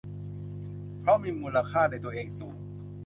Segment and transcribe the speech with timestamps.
[0.99, 2.55] เพราะมีมูลค่าในตัวเองสูง